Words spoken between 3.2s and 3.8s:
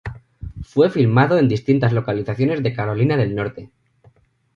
Norte.